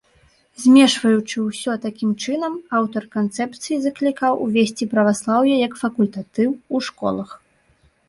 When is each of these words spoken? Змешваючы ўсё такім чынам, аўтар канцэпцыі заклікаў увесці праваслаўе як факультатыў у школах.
Змешваючы 0.61 1.37
ўсё 1.49 1.75
такім 1.83 2.15
чынам, 2.23 2.57
аўтар 2.79 3.03
канцэпцыі 3.17 3.77
заклікаў 3.85 4.33
увесці 4.49 4.91
праваслаўе 4.97 5.55
як 5.67 5.73
факультатыў 5.87 6.49
у 6.75 6.87
школах. 6.91 7.41